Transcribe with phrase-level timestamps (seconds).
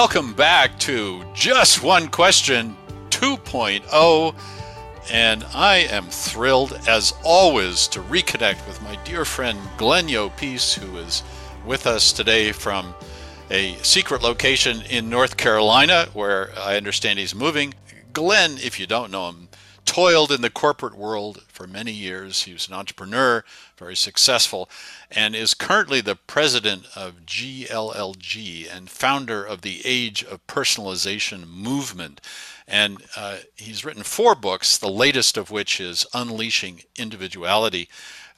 [0.00, 2.74] welcome back to Just One Question
[3.10, 4.34] 2.0.
[5.12, 10.96] And I am thrilled, as always, to reconnect with my dear friend Glenn Llopis, who
[10.96, 11.22] is
[11.66, 12.94] with us today from
[13.50, 17.74] a secret location in North Carolina, where I understand he's moving.
[18.14, 19.50] Glenn, if you don't know him,
[19.90, 22.44] toiled in the corporate world for many years.
[22.44, 23.42] He was an entrepreneur,
[23.76, 24.70] very successful,
[25.10, 32.20] and is currently the president of GLLG and founder of the Age of Personalization movement.
[32.68, 37.88] And uh, he's written four books, the latest of which is Unleashing Individuality.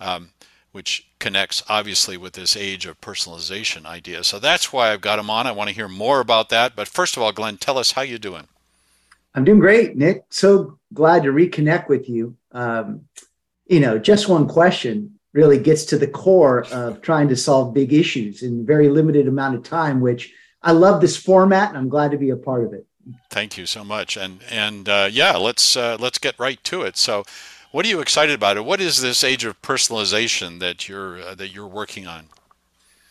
[0.00, 0.30] Um,
[0.70, 4.24] which connects obviously with this age of personalization idea.
[4.24, 5.46] So that's why I've got him on.
[5.46, 6.74] I want to hear more about that.
[6.74, 8.48] But first of all, Glenn, tell us how you're doing.
[9.34, 10.24] I'm doing great, Nick.
[10.30, 12.36] So glad to reconnect with you.
[12.52, 13.02] Um,
[13.66, 17.92] you know, just one question really gets to the core of trying to solve big
[17.92, 22.10] issues in very limited amount of time, which I love this format and I'm glad
[22.10, 22.86] to be a part of it.
[23.30, 24.16] Thank you so much.
[24.16, 26.96] And and uh, yeah, let's uh, let's get right to it.
[26.96, 27.24] So,
[27.72, 28.56] what are you excited about?
[28.56, 28.64] It?
[28.64, 32.26] What is this age of personalization that you're uh, that you're working on?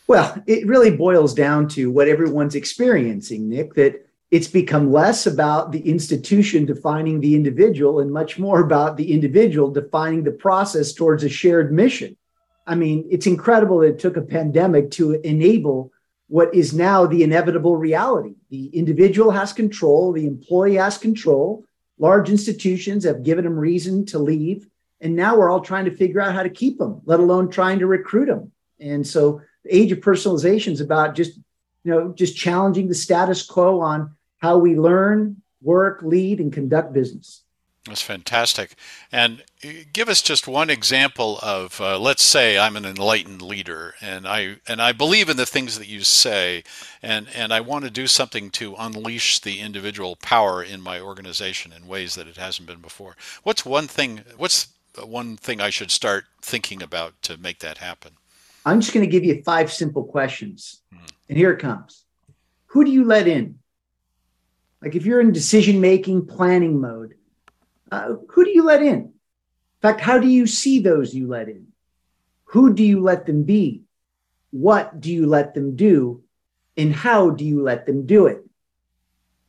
[0.08, 3.74] Well, it really boils down to what everyone's experiencing, Nick.
[3.74, 9.12] That it's become less about the institution defining the individual and much more about the
[9.12, 12.16] individual defining the process towards a shared mission.
[12.66, 15.92] I mean, it's incredible that it took a pandemic to enable
[16.28, 18.36] what is now the inevitable reality.
[18.50, 21.66] The individual has control, the employee has control.
[22.00, 24.66] Large institutions have given them reason to leave.
[25.02, 27.80] And now we're all trying to figure out how to keep them, let alone trying
[27.80, 28.54] to recruit them.
[28.80, 31.36] And so the age of personalization is about just,
[31.84, 36.94] you know, just challenging the status quo on how we learn, work, lead, and conduct
[36.94, 37.44] business.
[37.88, 38.76] That's fantastic.
[39.12, 43.96] And uh, give us just one example of, uh, let's say I'm an enlightened leader,
[44.02, 46.64] and I and I believe in the things that you say,
[47.02, 51.74] and and I want to do something to unleash the individual power in my organization
[51.74, 53.16] in ways that it hasn't been before.
[53.42, 54.22] What's one thing?
[54.38, 54.68] What's
[55.04, 58.12] one thing I should start thinking about to make that happen?
[58.64, 61.06] I'm just going to give you five simple questions, hmm.
[61.30, 62.04] and here it comes.
[62.68, 63.58] Who do you let in?
[64.82, 67.16] Like if you're in decision making planning mode,
[67.92, 69.00] uh, who do you let in?
[69.00, 69.14] In
[69.82, 71.68] fact, how do you see those you let in?
[72.46, 73.84] Who do you let them be?
[74.52, 76.24] What do you let them do?
[76.78, 78.44] And how do you let them do it?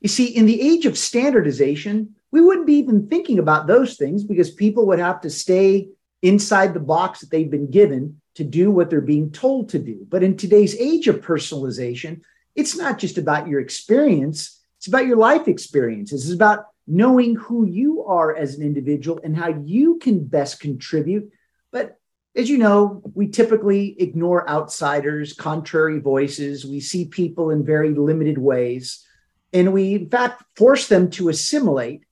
[0.01, 4.25] You see, in the age of standardization, we wouldn't be even thinking about those things
[4.25, 5.89] because people would have to stay
[6.23, 10.07] inside the box that they've been given to do what they're being told to do.
[10.09, 12.23] But in today's age of personalization,
[12.55, 16.25] it's not just about your experience, it's about your life experiences.
[16.25, 21.31] It's about knowing who you are as an individual and how you can best contribute.
[21.71, 22.01] But
[22.35, 26.67] as you know, we typically ignore outsiders, contrary voices.
[26.67, 29.07] We see people in very limited ways.
[29.53, 32.03] And we, in fact, force them to assimilate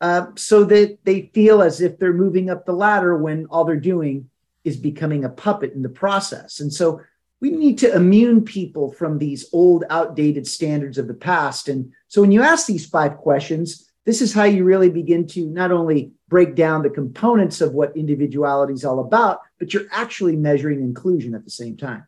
[0.00, 3.74] uh, so that they feel as if they're moving up the ladder when all they're
[3.74, 4.30] doing
[4.62, 6.60] is becoming a puppet in the process.
[6.60, 7.00] And so
[7.40, 11.68] we need to immune people from these old, outdated standards of the past.
[11.68, 15.46] And so when you ask these five questions, this is how you really begin to
[15.46, 20.36] not only break down the components of what individuality is all about, but you're actually
[20.36, 22.06] measuring inclusion at the same time.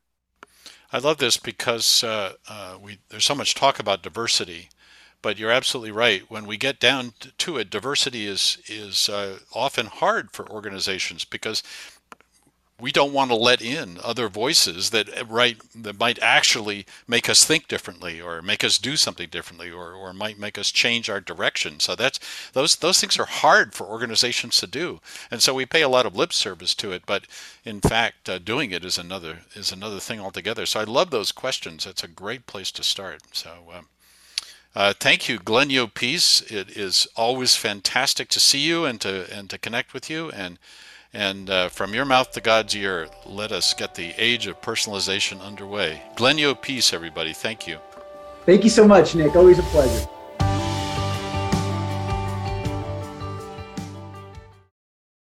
[0.92, 4.68] I love this because uh, uh, we, there's so much talk about diversity,
[5.22, 6.22] but you're absolutely right.
[6.28, 11.62] When we get down to it, diversity is is uh, often hard for organizations because
[12.82, 17.44] we don't want to let in other voices that right that might actually make us
[17.44, 21.20] think differently or make us do something differently or, or might make us change our
[21.20, 21.78] direction.
[21.78, 22.18] So that's
[22.52, 25.00] those those things are hard for organizations to do.
[25.30, 27.28] And so we pay a lot of lip service to it but
[27.64, 30.66] in fact uh, doing it is another is another thing altogether.
[30.66, 31.86] So i love those questions.
[31.86, 33.22] It's a great place to start.
[33.30, 33.86] So um,
[34.74, 36.50] uh, thank you, Glenn Llopis.
[36.50, 40.30] It is always fantastic to see you and to and to connect with you.
[40.30, 40.58] And
[41.14, 45.40] and uh, from your mouth to God's ear, let us get the age of personalization
[45.40, 46.02] underway.
[46.16, 47.32] Glenn Llopis, everybody.
[47.32, 47.78] Thank you.
[48.46, 49.36] Thank you so much, Nick.
[49.36, 50.08] Always a pleasure.